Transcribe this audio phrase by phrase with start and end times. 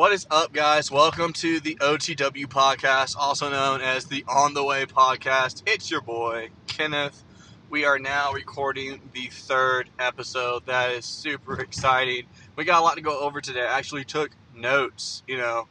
[0.00, 0.90] What is up, guys?
[0.90, 5.62] Welcome to the OTW podcast, also known as the On the Way podcast.
[5.66, 7.22] It's your boy, Kenneth.
[7.68, 10.64] We are now recording the third episode.
[10.64, 12.24] That is super exciting.
[12.56, 13.60] We got a lot to go over today.
[13.60, 15.68] I actually took notes, you know,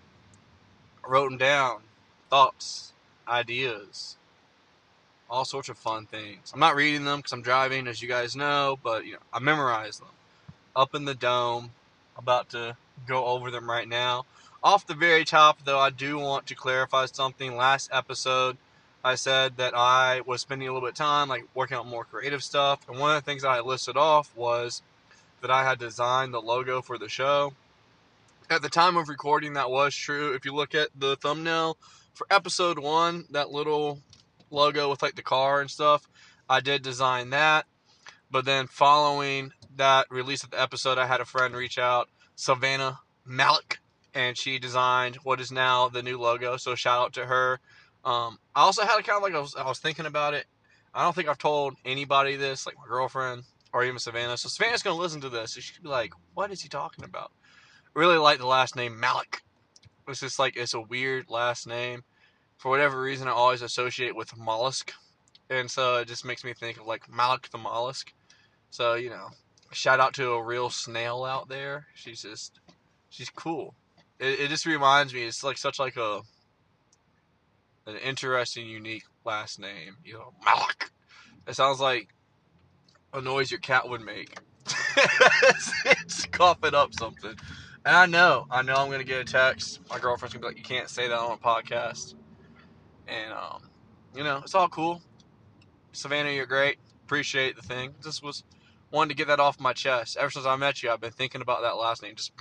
[1.07, 1.82] wrote them down,
[2.29, 2.93] thoughts,
[3.27, 4.15] ideas,
[5.27, 6.51] all sorts of fun things.
[6.54, 9.39] I'm not reading them because I'm driving, as you guys know, but you know, I
[9.39, 10.09] memorized them.
[10.75, 11.71] Up in the dome,
[12.15, 12.77] about to
[13.07, 14.25] go over them right now.
[14.63, 17.55] Off the very top, though, I do want to clarify something.
[17.55, 18.57] Last episode,
[19.03, 22.03] I said that I was spending a little bit of time like working on more
[22.03, 24.81] creative stuff, and one of the things I listed off was
[25.41, 27.53] that I had designed the logo for the show.
[28.49, 30.33] At the time of recording, that was true.
[30.33, 31.77] If you look at the thumbnail
[32.13, 34.00] for episode one, that little
[34.52, 36.09] logo with like the car and stuff,
[36.50, 37.66] I did design that.
[38.31, 42.09] But then following that release of the episode, I had a friend reach out,
[42.40, 43.80] Savannah Malik,
[44.14, 46.56] and she designed what is now the new logo.
[46.56, 47.59] So shout out to her.
[48.06, 50.46] Um, I also had a kind of like I was, I was thinking about it.
[50.94, 54.38] I don't think I've told anybody this, like my girlfriend or even Savannah.
[54.38, 55.56] So Savannah's gonna listen to this.
[55.56, 57.34] So she could be like, "What is he talking about?"
[57.94, 59.42] Really like the last name Malik.
[60.08, 62.06] It's just like it's a weird last name.
[62.56, 64.94] For whatever reason, I always associate with mollusk,
[65.50, 68.14] and so it just makes me think of like Malik the mollusk.
[68.70, 69.28] So you know,
[69.72, 71.88] shout out to a real snail out there.
[71.94, 72.59] She's just,
[73.09, 73.75] she's cool.
[74.20, 75.23] It, it just reminds me.
[75.23, 76.22] It's like such like a
[77.86, 79.97] an interesting, unique last name.
[80.03, 80.92] You know, Malik.
[81.47, 82.09] It sounds like
[83.14, 84.38] a noise your cat would make.
[84.97, 87.36] it's, it's coughing up something.
[87.86, 89.80] And I know, I know I'm gonna get a text.
[89.90, 92.14] My girlfriend's gonna be like, "You can't say that on a podcast."
[93.08, 93.64] And um,
[94.16, 95.02] you know, it's all cool.
[95.94, 96.78] Savannah, you're great.
[97.06, 97.95] Appreciate the thing.
[98.03, 98.44] This was
[98.92, 100.18] wanted to get that off my chest.
[100.18, 102.16] Ever since I met you, I've been thinking about that last name.
[102.16, 102.32] Just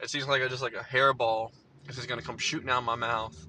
[0.00, 1.50] it seems like a, just like a hairball.
[1.86, 3.46] This is gonna come shooting out of my mouth.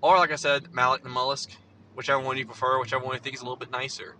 [0.00, 1.50] Or like I said, Malik the mollusk,
[1.94, 4.16] whichever one you prefer, whichever one you think is a little bit nicer.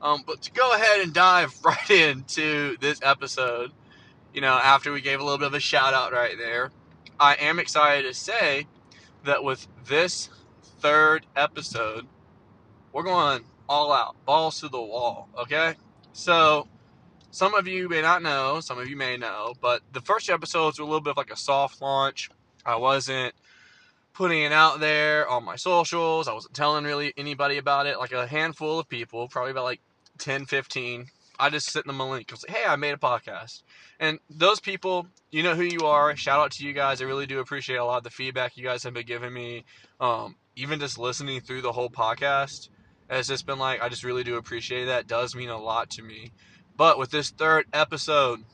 [0.00, 3.72] Um, but to go ahead and dive right into this episode,
[4.32, 6.70] you know, after we gave a little bit of a shout out right there,
[7.18, 8.66] I am excited to say
[9.24, 10.28] that with this
[10.80, 12.06] third episode,
[12.92, 15.74] we're going all out, balls to the wall, okay?
[16.18, 16.66] So,
[17.30, 20.80] some of you may not know, some of you may know, but the first episodes
[20.80, 22.28] were a little bit of like a soft launch.
[22.66, 23.36] I wasn't
[24.14, 26.26] putting it out there on my socials.
[26.26, 28.00] I wasn't telling really anybody about it.
[28.00, 29.80] Like a handful of people, probably about like
[30.18, 31.06] 10, 15.
[31.38, 32.26] I just sent them a link.
[32.30, 33.62] I was like, hey, I made a podcast.
[34.00, 36.16] And those people, you know who you are.
[36.16, 37.00] Shout out to you guys.
[37.00, 39.64] I really do appreciate a lot of the feedback you guys have been giving me.
[40.00, 42.70] Um, even just listening through the whole podcast
[43.08, 45.02] has just been like, I just really do appreciate that.
[45.02, 46.32] It does mean a lot to me.
[46.76, 48.44] But with this third episode,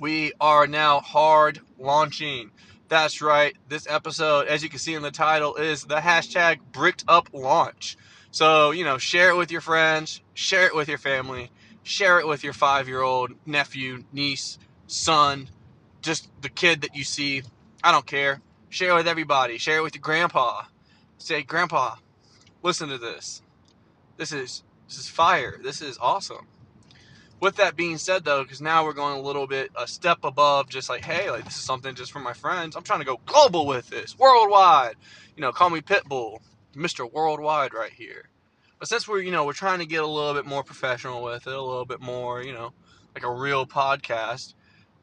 [0.00, 2.50] we are now hard launching.
[2.88, 3.56] That's right.
[3.68, 7.96] This episode, as you can see in the title, is the hashtag bricked up launch.
[8.30, 11.50] So, you know, share it with your friends, share it with your family,
[11.82, 15.48] share it with your five year old nephew, niece, son,
[16.02, 17.42] just the kid that you see.
[17.82, 18.40] I don't care.
[18.68, 19.58] Share it with everybody.
[19.58, 20.62] Share it with your grandpa.
[21.18, 21.96] Say, Grandpa,
[22.62, 23.42] listen to this.
[24.16, 25.58] This is this is fire.
[25.62, 26.46] This is awesome.
[27.38, 30.70] With that being said, though, because now we're going a little bit a step above,
[30.70, 32.76] just like, hey, like this is something just for my friends.
[32.76, 34.94] I'm trying to go global with this, worldwide.
[35.36, 36.38] You know, call me Pitbull,
[36.74, 37.10] Mr.
[37.10, 38.30] Worldwide, right here.
[38.78, 41.46] But since we're, you know, we're trying to get a little bit more professional with
[41.46, 42.72] it, a little bit more, you know,
[43.14, 44.54] like a real podcast.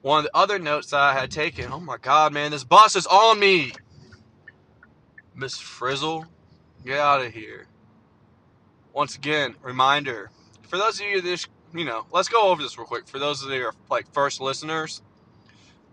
[0.01, 2.95] One of the other notes that I had taken, oh my God, man, this bus
[2.95, 3.73] is on me.
[5.35, 6.25] Miss Frizzle,
[6.85, 7.67] get out of here.
[8.93, 10.29] Once again, reminder
[10.69, 13.07] for those of you that you know, let's go over this real quick.
[13.07, 15.01] For those of you that are like first listeners,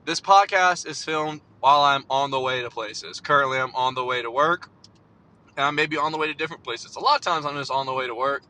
[0.04, 3.20] this podcast is filmed while I'm on the way to places.
[3.20, 4.68] Currently, I'm on the way to work,
[5.56, 6.96] and I may be on the way to different places.
[6.96, 8.42] A lot of times, I'm just on the way to work.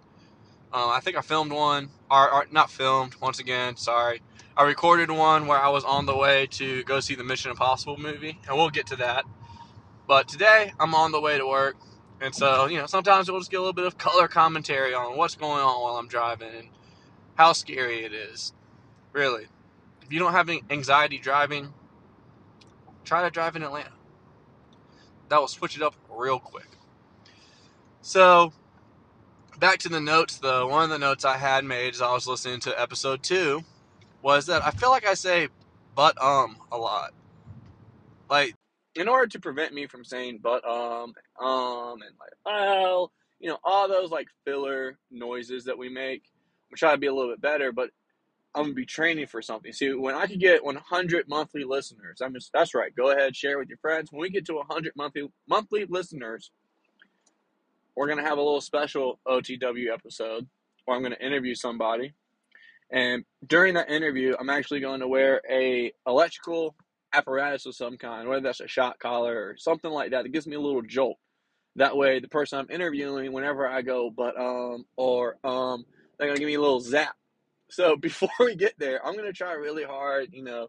[0.73, 3.15] Uh, I think I filmed one, or, or not filmed.
[3.21, 4.23] Once again, sorry.
[4.57, 7.97] I recorded one where I was on the way to go see the Mission Impossible
[7.97, 9.25] movie, and we'll get to that.
[10.09, 11.77] But today, I'm on the way to work,
[12.21, 15.17] and so you know, sometimes we'll just get a little bit of color commentary on
[15.17, 16.69] what's going on while I'm driving and
[17.35, 18.53] how scary it is.
[19.13, 19.47] Really.
[20.03, 21.73] If you don't have any anxiety driving,
[23.05, 23.93] try to drive in Atlanta.
[25.29, 26.69] That will switch it up real quick.
[28.03, 28.53] So,
[29.59, 30.69] back to the notes though.
[30.69, 33.63] One of the notes I had made as I was listening to episode two
[34.23, 35.49] was that I feel like I say
[35.95, 37.13] but um a lot.
[38.29, 38.55] Like,
[38.95, 43.59] in order to prevent me from saying but um um and like well, you know,
[43.65, 46.25] all those like filler noises that we make,
[46.71, 47.91] we try to be a little bit better, but
[48.55, 49.73] I'm gonna be training for something.
[49.73, 52.95] See, when I could get 100 monthly listeners, I'm just, that's right.
[52.95, 54.11] Go ahead, share with your friends.
[54.11, 56.51] When we get to 100 monthly monthly listeners,
[57.97, 60.47] we're gonna have a little special OTW episode
[60.85, 62.13] where I'm gonna interview somebody,
[62.91, 66.75] and during that interview, I'm actually going to wear a electrical
[67.13, 70.25] apparatus of some kind, whether that's a shot collar or something like that.
[70.25, 71.19] That gives me a little jolt.
[71.77, 75.85] That way, the person I'm interviewing, whenever I go, but um, or um,
[76.19, 77.15] they're gonna give me a little zap.
[77.71, 80.69] So before we get there, I'm gonna try really hard, you know,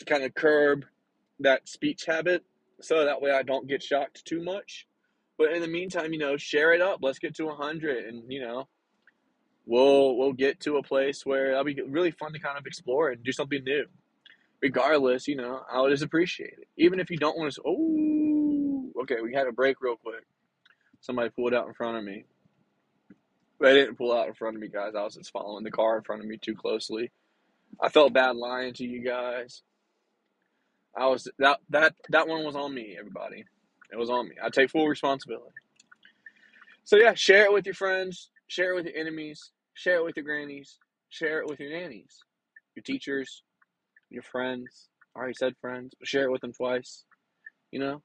[0.00, 0.84] to kind of curb
[1.40, 2.44] that speech habit,
[2.80, 4.86] so that way I don't get shocked too much.
[5.38, 7.00] But in the meantime, you know, share it up.
[7.02, 8.68] Let's get to 100, and you know,
[9.66, 13.10] we'll we'll get to a place where it'll be really fun to kind of explore
[13.10, 13.86] and do something new.
[14.62, 16.68] Regardless, you know, I'll just appreciate it.
[16.76, 17.62] Even if you don't want to.
[17.66, 19.16] Oh, okay.
[19.22, 20.24] We had a break real quick.
[21.00, 22.24] Somebody pulled out in front of me.
[23.60, 24.94] They didn't pull out in front of me, guys.
[24.94, 27.10] I was just following the car in front of me too closely.
[27.80, 29.62] I felt bad lying to you guys.
[30.96, 33.44] I was that that that one was on me, everybody.
[33.92, 34.36] It was on me.
[34.42, 35.52] I take full responsibility.
[36.84, 40.16] So yeah, share it with your friends, share it with your enemies, share it with
[40.16, 40.78] your grannies,
[41.10, 42.18] share it with your nannies,
[42.74, 43.42] your teachers,
[44.16, 44.88] your friends.
[45.14, 47.04] I already said friends, but share it with them twice.
[47.70, 48.02] You know?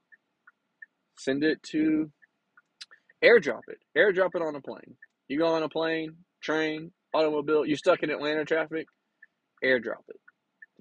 [1.18, 2.10] Send it to
[3.24, 3.78] airdrop it.
[3.96, 4.96] Airdrop it on a plane.
[5.28, 8.86] You go on a plane, train, automobile, you're stuck in Atlanta traffic,
[9.64, 10.20] airdrop it.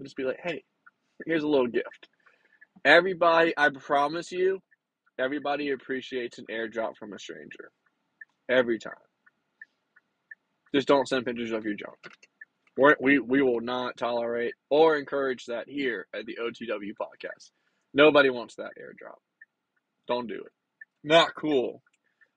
[0.04, 0.64] Just be like, hey,
[1.26, 2.10] here's a little gift.
[2.84, 4.60] Everybody, I promise you,
[5.20, 7.72] everybody appreciates an airdrop from a stranger.
[8.50, 8.94] Every time.
[10.74, 11.98] Just don't send pictures of your junk.
[12.78, 17.52] We're, we we will not tolerate or encourage that here at the OTW podcast.
[17.94, 19.20] Nobody wants that airdrop.
[20.08, 20.52] Don't do it.
[21.04, 21.82] Not cool.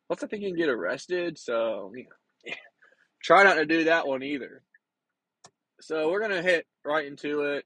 [0.08, 1.38] Plus, I think you can get arrested.
[1.38, 2.54] So you know,
[3.22, 4.62] try not to do that one either.
[5.80, 7.64] So we're gonna hit right into it.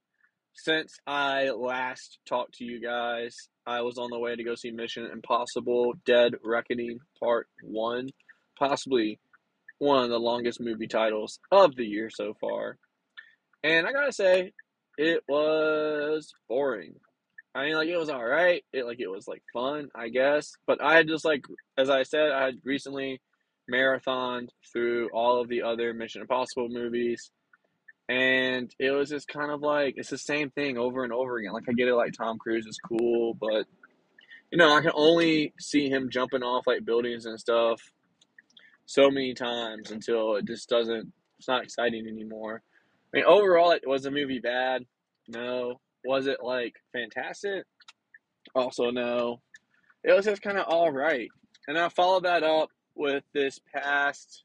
[0.54, 3.34] Since I last talked to you guys,
[3.64, 8.08] I was on the way to go see Mission Impossible: Dead Reckoning Part One,
[8.58, 9.20] possibly
[9.78, 12.78] one of the longest movie titles of the year so far.
[13.62, 14.52] And I gotta say,
[14.96, 16.94] it was boring.
[17.54, 18.62] I mean, like it was all right.
[18.72, 20.52] It like it was like fun, I guess.
[20.66, 21.44] But I just like,
[21.76, 23.20] as I said, I had recently
[23.72, 27.30] marathoned through all of the other Mission Impossible movies,
[28.08, 31.52] and it was just kind of like it's the same thing over and over again.
[31.52, 33.66] Like I get it, like Tom Cruise is cool, but
[34.50, 37.80] you know, I can only see him jumping off like buildings and stuff
[38.88, 41.12] so many times until it just doesn't.
[41.38, 42.62] It's not exciting anymore.
[43.12, 44.84] I mean, overall, it was the movie bad?
[45.28, 45.80] No.
[46.04, 47.64] Was it like fantastic?
[48.54, 49.42] Also, no.
[50.02, 51.28] It was just kind of all right.
[51.68, 54.44] And I followed that up with this past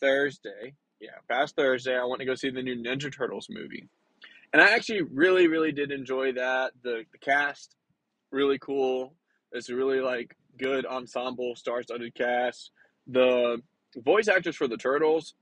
[0.00, 0.72] Thursday.
[0.98, 3.86] Yeah, past Thursday, I went to go see the new Ninja Turtles movie.
[4.54, 6.72] And I actually really, really did enjoy that.
[6.82, 7.76] The, the cast,
[8.32, 9.14] really cool.
[9.52, 12.70] It's a really like good ensemble, star-studded cast.
[13.06, 13.62] The
[13.96, 15.34] voice actors for the Turtles,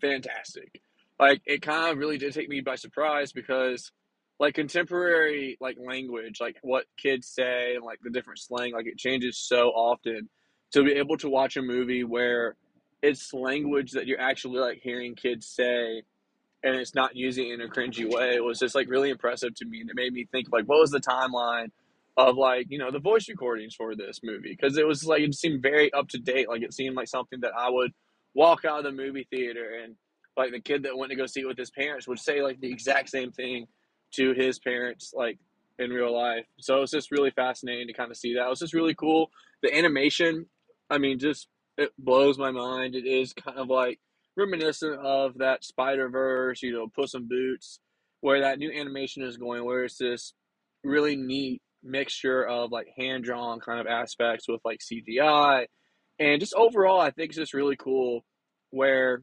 [0.00, 0.80] fantastic.
[1.18, 3.92] Like it kind of really did take me by surprise because
[4.40, 8.98] like contemporary like language, like what kids say and like the different slang, like it
[8.98, 10.28] changes so often.
[10.72, 12.56] To be able to watch a movie where
[13.02, 16.02] it's language that you're actually like hearing kids say
[16.64, 19.54] and it's not using it in a cringy way it was just like really impressive
[19.56, 21.70] to me and it made me think like what was the timeline
[22.16, 25.34] of like you know the voice recordings for this movie because it was like it
[25.34, 27.90] seemed very up to date like it seemed like something that i would
[28.34, 29.96] walk out of the movie theater and
[30.36, 32.60] like the kid that went to go see it with his parents would say like
[32.60, 33.66] the exact same thing
[34.12, 35.38] to his parents like
[35.78, 36.44] in real life.
[36.60, 38.46] So it's just really fascinating to kind of see that.
[38.46, 39.30] It was just really cool.
[39.62, 40.46] The animation
[40.90, 42.94] i mean just it blows my mind.
[42.94, 43.98] It is kind of like
[44.36, 47.80] reminiscent of that spider verse you know puss in boots
[48.20, 50.32] where that new animation is going where it's this
[50.82, 55.66] really neat mixture of like hand drawn kind of aspects with like CGI.
[56.18, 58.24] And just overall, I think it's just really cool
[58.70, 59.22] where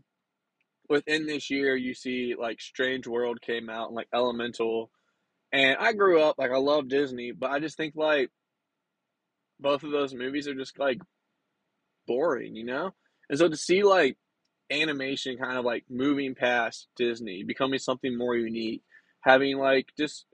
[0.90, 4.90] within this year you see like Strange World came out and like Elemental.
[5.52, 8.30] And I grew up, like, I love Disney, but I just think like
[9.60, 11.00] both of those movies are just like
[12.08, 12.92] boring, you know?
[13.30, 14.18] And so to see like
[14.72, 18.84] animation kind of like moving past Disney, becoming something more unique,
[19.22, 20.26] having like just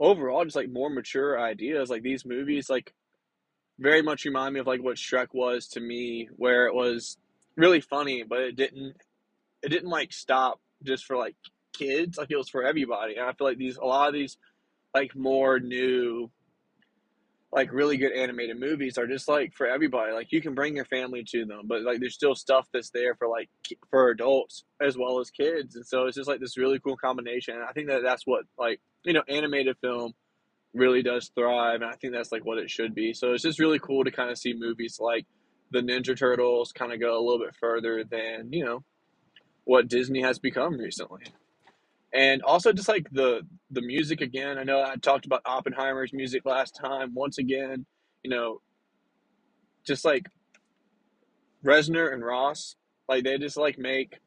[0.00, 1.90] overall just like more mature ideas.
[1.90, 2.92] Like these movies, like
[3.78, 7.16] very much remind me of like what Shrek was to me, where it was
[7.56, 8.96] really funny, but it didn't
[9.62, 11.36] it didn't like stop just for like
[11.72, 12.18] kids.
[12.18, 13.16] Like it was for everybody.
[13.16, 14.36] And I feel like these a lot of these
[14.94, 16.30] like more new
[17.54, 20.12] like really good animated movies are just like for everybody.
[20.12, 23.14] Like you can bring your family to them, but like there's still stuff that's there
[23.14, 23.48] for like
[23.90, 27.54] for adults as well as kids, and so it's just like this really cool combination.
[27.54, 30.12] And I think that that's what like you know animated film
[30.74, 33.12] really does thrive, and I think that's like what it should be.
[33.14, 35.26] So it's just really cool to kind of see movies like
[35.70, 38.84] the Ninja Turtles kind of go a little bit further than you know
[39.64, 41.22] what Disney has become recently
[42.14, 44.56] and also just like the the music again.
[44.56, 47.12] I know I talked about Oppenheimer's music last time.
[47.12, 47.86] Once again,
[48.22, 48.60] you know,
[49.84, 50.28] just like
[51.64, 52.76] Reznor and Ross,
[53.08, 54.20] like they just like make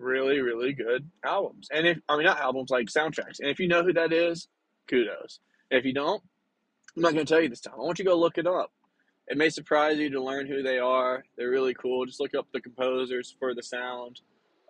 [0.00, 1.68] really really good albums.
[1.72, 3.40] And if I mean not albums, like soundtracks.
[3.40, 4.48] And if you know who that is,
[4.88, 5.40] kudos.
[5.70, 6.22] If you don't,
[6.96, 7.74] I'm not going to tell you this time.
[7.74, 8.72] I want you to go look it up.
[9.28, 11.24] It may surprise you to learn who they are.
[11.36, 12.04] They're really cool.
[12.04, 14.20] Just look up the composers for the sound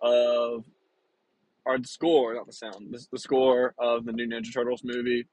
[0.01, 0.65] of
[1.65, 5.27] or the score, not the sound, the, the score of the new Ninja Turtles movie.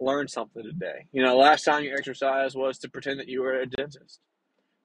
[0.00, 1.06] Learn something today.
[1.12, 4.20] You know, last time you exercised was to pretend that you were a dentist.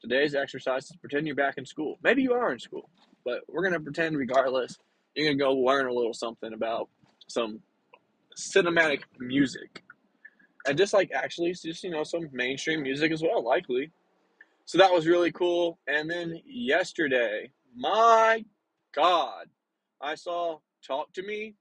[0.01, 1.99] Today's exercise is pretend you're back in school.
[2.01, 2.89] Maybe you are in school,
[3.25, 4.77] but we're to pretend regardless.
[5.15, 6.89] You're to go learn a little something about
[7.27, 7.59] some
[8.37, 9.83] cinematic music.
[10.65, 13.91] And just like actually, just, you know, some mainstream music as well, likely.
[14.65, 15.79] So that was really cool.
[15.87, 18.45] And then yesterday, my
[18.93, 19.45] God,
[19.99, 21.55] I saw Talk to Me.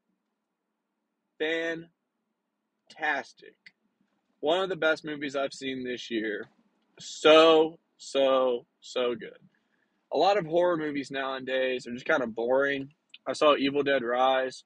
[1.39, 3.55] Fantastic.
[4.41, 6.47] One of the best movies I've seen this year.
[6.99, 9.39] So, so, so good.
[10.13, 12.89] A lot of horror movies nowadays are just kind of boring.
[13.27, 14.65] I saw Evil Dead Rise.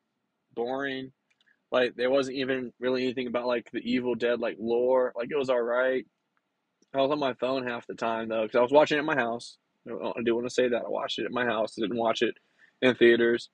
[0.54, 1.12] Boring.
[1.72, 5.12] Like, there wasn't even really anything about, like, the Evil Dead, like, lore.
[5.16, 6.06] Like, it was alright.
[6.94, 9.04] I was on my phone half the time, though, because I was watching it at
[9.04, 9.58] my house.
[9.86, 10.84] I do want to say that.
[10.86, 11.74] I watched it at my house.
[11.76, 12.34] I didn't watch it
[12.80, 13.50] in theaters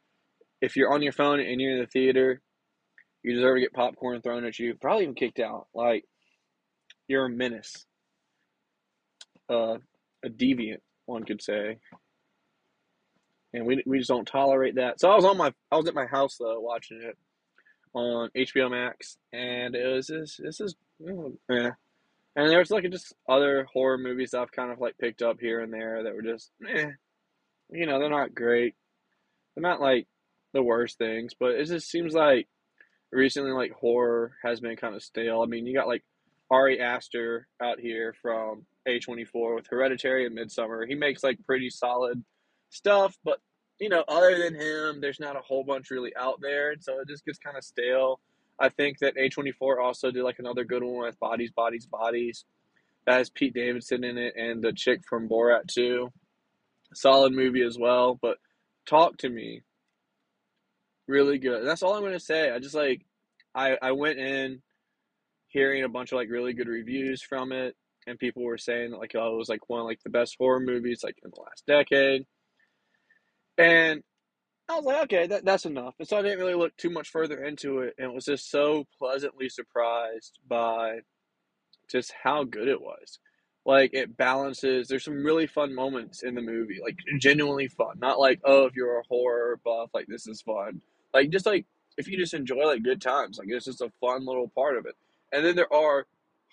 [0.60, 2.40] if you're on your phone and you're in the theater,
[3.22, 5.68] you deserve to get popcorn thrown at you, probably even kicked out.
[5.74, 6.04] Like
[7.08, 7.86] you're a menace,
[9.48, 9.76] uh,
[10.24, 11.78] a deviant, one could say.
[13.52, 15.00] And we we just don't tolerate that.
[15.00, 17.16] So I was on my I was at my house though watching it
[17.92, 21.70] on HBO Max, and it was this this is yeah.
[22.36, 25.60] And there was like just other horror movies I've kind of like picked up here
[25.60, 26.90] and there that were just eh,
[27.70, 28.74] you know they're not great.
[29.54, 30.06] They're not like
[30.52, 32.48] the worst things, but it just seems like
[33.12, 35.42] recently like horror has been kind of stale.
[35.42, 36.04] I mean, you got like
[36.50, 40.86] Ari Aster out here from A24 with Hereditary and Midsommar.
[40.86, 42.22] He makes like pretty solid
[42.70, 43.40] stuff, but
[43.78, 47.00] you know, other than him, there's not a whole bunch really out there, and so
[47.00, 48.20] it just gets kind of stale.
[48.58, 52.44] I think that A24 also did like another good one with Bodies, Bodies, Bodies.
[53.06, 56.12] That has Pete Davidson in it and the chick from Borat too.
[56.92, 58.36] Solid movie as well, but
[58.86, 59.62] Talk to Me
[61.10, 61.66] really good.
[61.66, 62.50] That's all I'm gonna say.
[62.50, 63.04] I just like
[63.54, 64.62] I I went in
[65.50, 67.76] hearing a bunch of like really good reviews from it,
[68.06, 70.36] and people were saying that like oh it was like one of like the best
[70.38, 72.24] horror movies like in the last decade,
[73.58, 74.02] and
[74.68, 75.94] I was like okay that that's enough.
[75.98, 78.86] And so I didn't really look too much further into it, and was just so
[78.98, 81.00] pleasantly surprised by
[81.90, 83.18] just how good it was.
[83.66, 84.88] Like it balances.
[84.88, 87.98] There's some really fun moments in the movie, like genuinely fun.
[87.98, 90.80] Not like oh, if you're a horror buff, like this is fun.
[91.12, 91.66] Like just like
[91.98, 94.86] if you just enjoy like good times, like it's just a fun little part of
[94.86, 94.94] it.
[95.32, 96.06] And then there are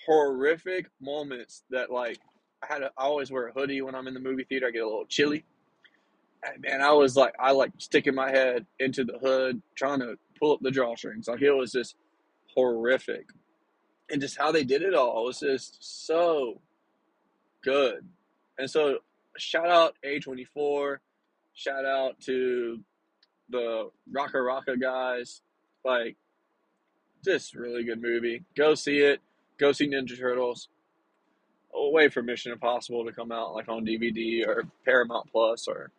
[0.06, 2.20] horrific moments that like
[2.64, 4.68] I had to, I always wear a hoodie when I'm in the movie theater.
[4.68, 5.46] I get a little chilly.
[6.44, 10.18] And man, I was like I like sticking my head into the hood trying to
[10.40, 11.28] pull up the drawstrings.
[11.28, 11.96] Like it was just
[12.56, 13.28] horrific.
[14.10, 16.62] And just how they did it all was just so
[17.64, 18.08] good.
[18.58, 19.00] And so
[19.38, 20.98] shout out A24.
[21.54, 22.80] Shout out to
[23.50, 25.42] the RackaRacka guys.
[25.84, 26.18] Like,
[27.28, 28.44] just really good movie.
[28.56, 29.20] Go see it.
[29.60, 30.70] Go see Ninja Turtles.
[31.74, 35.92] Wait for Mission Impossible to come out like on DVD or Paramount Plus or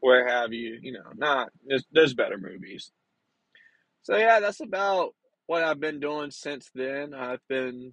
[0.00, 0.78] where have you.
[0.80, 2.92] You know, not there's, there's better movies.
[4.02, 5.14] So yeah, that's about
[5.46, 7.12] what I've been doing since then.
[7.12, 7.92] I've been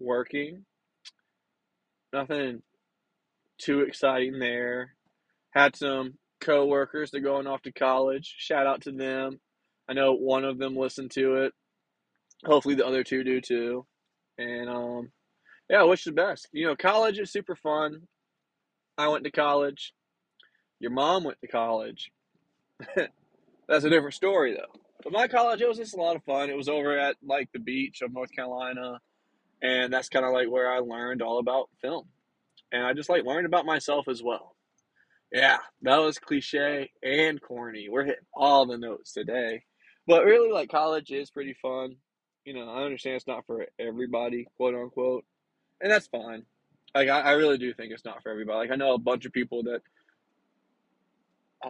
[0.00, 0.64] working.
[2.12, 2.62] Nothing
[3.58, 4.94] too exciting there.
[5.50, 9.38] Had some co-workers they're going off to college shout out to them
[9.88, 11.52] i know one of them listened to it
[12.44, 13.86] hopefully the other two do too.
[14.38, 15.12] And um
[15.68, 16.48] yeah I wish the best.
[16.52, 18.02] You know college is super fun.
[18.98, 19.94] I went to college.
[20.80, 22.10] Your mom went to college.
[23.68, 24.80] That's a different story though.
[25.02, 26.50] But my college it was just a lot of fun.
[26.50, 29.00] It was over at like the beach of north carolina
[29.62, 32.06] and that's kind of like where i learned all about film.
[32.72, 34.56] And i just like learned about myself as well.
[35.32, 37.88] Yeah, that was cliche and corny.
[37.90, 39.62] We're hitting all the notes today.
[40.06, 41.96] But really, like, college is pretty fun.
[42.44, 45.24] You know, I understand it's not for everybody, quote unquote,
[45.80, 46.44] and that's fine.
[46.94, 48.58] Like I, I really do think it's not for everybody.
[48.58, 49.80] Like I know a bunch of people that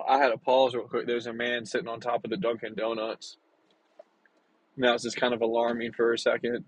[0.09, 1.07] I had a pause real quick.
[1.07, 3.37] There's a man sitting on top of the Dunkin' Donuts.
[4.77, 6.65] And that was just kind of alarming for a second.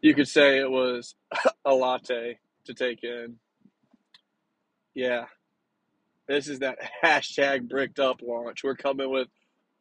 [0.00, 1.14] You could say it was
[1.64, 3.36] a latte to take in.
[4.94, 5.26] Yeah.
[6.28, 8.62] This is that hashtag bricked up launch.
[8.62, 9.28] We're coming with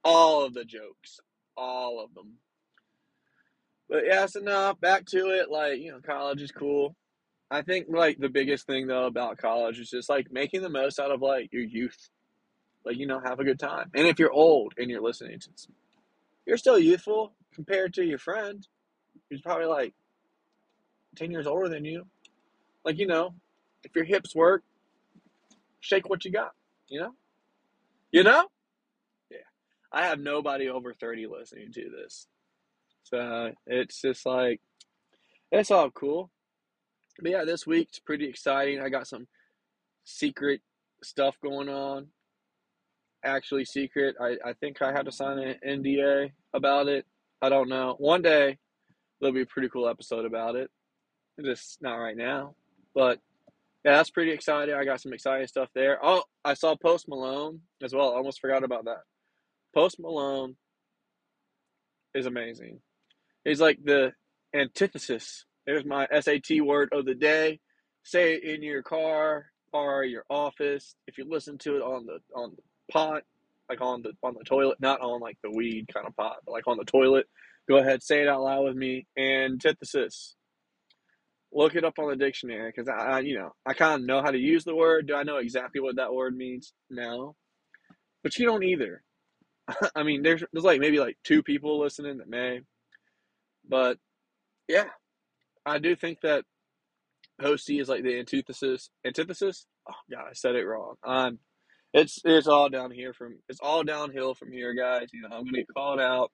[0.03, 1.19] all of the jokes.
[1.59, 2.35] All of them.
[3.89, 5.51] But yeah, so now back to it.
[5.51, 6.95] Like, you know, college is cool.
[7.51, 10.99] I think like the biggest thing though about college is just like making the most
[10.99, 12.09] out of like your youth.
[12.85, 13.91] Like, you know, have a good time.
[13.93, 15.67] And if you're old and you're listening to this,
[16.45, 18.65] you're still youthful compared to your friend
[19.29, 19.93] who's probably like
[21.17, 22.05] 10 years older than you.
[22.85, 23.33] Like, you know,
[23.83, 24.63] if your hips work,
[25.81, 26.53] shake what you got,
[26.87, 27.15] you know?
[28.11, 28.45] You know?
[29.91, 32.27] I have nobody over 30 listening to this.
[33.03, 34.61] So it's just like,
[35.51, 36.29] it's all cool.
[37.21, 38.81] But yeah, this week's pretty exciting.
[38.81, 39.27] I got some
[40.03, 40.61] secret
[41.03, 42.07] stuff going on.
[43.23, 44.15] Actually, secret.
[44.21, 47.05] I, I think I had to sign an NDA about it.
[47.41, 47.95] I don't know.
[47.97, 48.57] One day,
[49.19, 50.69] there'll be a pretty cool episode about it.
[51.43, 52.55] Just not right now.
[52.93, 53.19] But
[53.83, 54.75] yeah, that's pretty exciting.
[54.75, 55.99] I got some exciting stuff there.
[56.01, 58.13] Oh, I saw Post Malone as well.
[58.13, 59.03] I almost forgot about that.
[59.73, 60.55] Post Malone
[62.15, 62.79] is amazing.
[63.45, 64.13] He's like the
[64.53, 65.45] antithesis.
[65.65, 67.59] There's my SAT word of the day.
[68.03, 70.95] Say it in your car or your office.
[71.07, 73.23] If you listen to it on the on the pot,
[73.69, 76.51] like on the on the toilet, not on like the weed kind of pot, but
[76.51, 77.27] like on the toilet.
[77.67, 79.05] Go ahead, say it out loud with me.
[79.17, 80.35] Antithesis.
[81.51, 84.21] Look it up on the dictionary because I, I, you know, I kind of know
[84.21, 85.07] how to use the word.
[85.07, 86.73] Do I know exactly what that word means?
[86.89, 87.35] No,
[88.23, 89.03] but you don't either.
[89.95, 92.61] I mean, there's there's like maybe like two people listening that may,
[93.67, 93.97] but
[94.67, 94.85] yeah,
[95.65, 96.45] I do think that
[97.39, 98.89] Posty is like the antithesis.
[99.05, 99.65] Antithesis?
[99.89, 100.95] Oh god, I said it wrong.
[101.03, 101.39] Um,
[101.93, 105.07] it's it's all down here from it's all downhill from here, guys.
[105.13, 106.31] You know, I'm gonna get called out.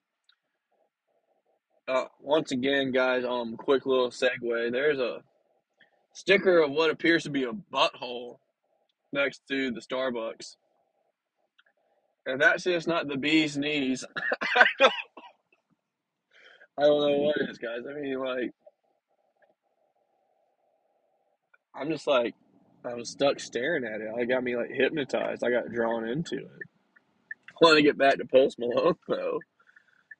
[1.88, 3.24] Uh, once again, guys.
[3.24, 4.72] Um, quick little segue.
[4.72, 5.22] There's a
[6.14, 8.38] sticker of what appears to be a butthole
[9.12, 10.56] next to the Starbucks,
[12.26, 14.04] and that's just not the bee's knees.
[16.78, 17.80] I don't, know what it is, guys.
[17.88, 18.50] I mean, like,
[21.74, 22.34] I'm just like,
[22.84, 24.08] I was stuck staring at it.
[24.16, 25.42] It got me like hypnotized.
[25.42, 26.66] I got drawn into it.
[27.50, 29.38] I want to get back to Post Malone though.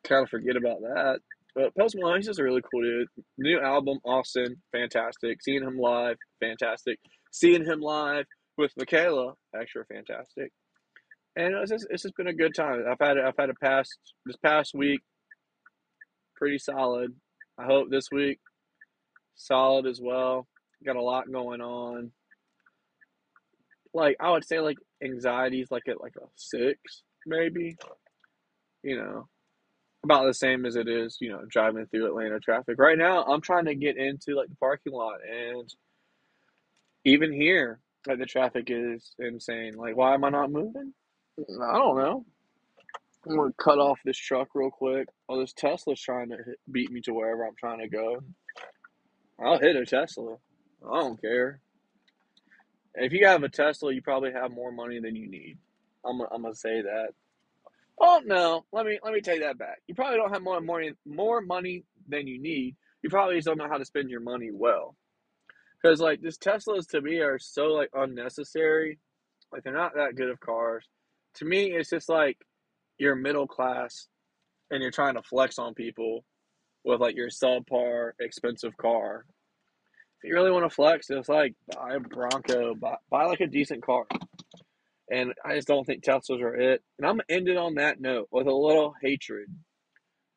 [0.04, 1.18] Kind of forget about that.
[1.54, 3.08] But Post Malone, he's just a really cool dude.
[3.38, 5.42] New album, Austin, fantastic.
[5.42, 6.98] Seeing him live, fantastic.
[7.32, 10.52] Seeing him live with Michaela, extra fantastic.
[11.36, 12.84] And it's just, it's just been a good time.
[12.88, 15.00] I've had I've had a past this past week,
[16.36, 17.12] pretty solid.
[17.58, 18.40] I hope this week
[19.34, 20.46] solid as well.
[20.84, 22.10] Got a lot going on.
[23.94, 27.76] Like I would say, like anxiety is like at like a six, maybe.
[28.82, 29.28] You know,
[30.04, 32.78] about the same as it is, you know, driving through Atlanta traffic.
[32.78, 35.68] Right now, I'm trying to get into like the parking lot, and
[37.04, 39.74] even here, like the traffic is insane.
[39.76, 40.94] Like, why am I not moving?
[41.38, 42.24] I don't know.
[43.28, 45.08] I'm gonna cut off this truck real quick.
[45.28, 48.18] Oh, this Tesla's trying to hit, beat me to wherever I'm trying to go.
[49.44, 50.36] I'll hit a Tesla.
[50.88, 51.60] I don't care.
[52.94, 55.58] If you have a Tesla, you probably have more money than you need.
[56.04, 57.08] I'm, I'm gonna say that.
[58.00, 59.78] Oh no, let me let me take that back.
[59.86, 62.76] You probably don't have more money more money than you need.
[63.02, 64.96] You probably just don't know how to spend your money well.
[65.82, 68.98] Because like these Teslas to me are so like unnecessary.
[69.52, 70.86] Like they're not that good of cars.
[71.36, 72.38] To me, it's just like
[72.98, 74.08] you're middle class
[74.70, 76.24] and you're trying to flex on people
[76.84, 79.26] with like your subpar expensive car.
[80.22, 83.46] If you really want to flex, it's like buy a Bronco, buy, buy like a
[83.46, 84.06] decent car.
[85.10, 86.82] And I just don't think Teslas are it.
[86.98, 89.48] And I'm gonna end it on that note with a little hatred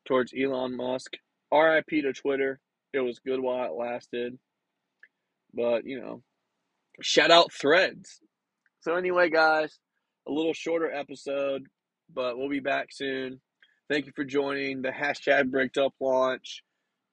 [0.06, 1.14] towards Elon Musk.
[1.52, 2.60] RIP to Twitter.
[2.92, 4.38] It was good while it lasted.
[5.52, 6.22] But, you know,
[7.00, 8.20] shout out threads.
[8.82, 9.78] So anyway, guys,
[10.28, 11.66] a little shorter episode,
[12.12, 13.40] but we'll be back soon.
[13.88, 16.62] Thank you for joining the hashtag bricked up launch.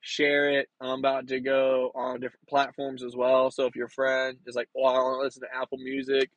[0.02, 0.70] Share it.
[0.80, 3.50] I'm about to go on different platforms as well.
[3.50, 6.30] So if your friend is like, "Oh, I want to listen to Apple Music,"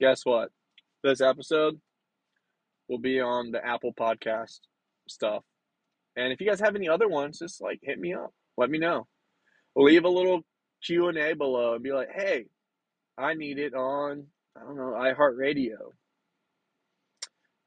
[0.00, 0.50] guess what?
[1.02, 1.80] This episode
[2.88, 4.60] will be on the Apple Podcast
[5.08, 5.44] stuff.
[6.16, 8.32] And if you guys have any other ones, just like hit me up.
[8.56, 9.08] Let me know.
[9.74, 10.42] Leave a little
[10.84, 12.46] Q and A below and be like, "Hey,
[13.18, 15.92] I need it on I don't know iHeartRadio."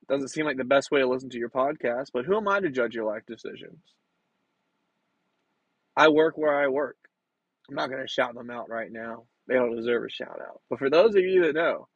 [0.10, 2.60] Doesn't seem like the best way to listen to your podcast, but who am I
[2.60, 3.80] to judge your life decisions?
[5.96, 6.98] I work where I work.
[7.70, 9.24] I'm not going to shout them out right now.
[9.48, 10.62] They don't deserve a shout out.
[10.70, 11.88] But for those of you that know,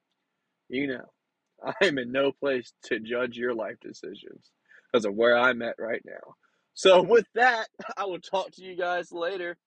[0.69, 1.05] you know,
[1.63, 4.51] I am in no place to judge your life decisions
[4.91, 6.35] because of where I'm at right now.
[6.73, 9.57] So, with that, I will talk to you guys later.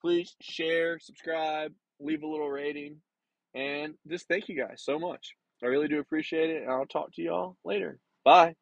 [0.00, 3.00] Please share, subscribe, leave a little rating,
[3.54, 5.34] and just thank you guys so much.
[5.62, 7.98] I really do appreciate it, and I'll talk to y'all later.
[8.24, 8.54] Bye.